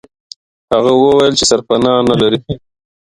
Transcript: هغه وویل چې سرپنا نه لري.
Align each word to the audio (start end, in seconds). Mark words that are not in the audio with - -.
هغه 0.73 0.91
وویل 0.95 1.33
چې 1.39 1.45
سرپنا 1.49 1.93
نه 2.09 2.15
لري. 2.21 2.39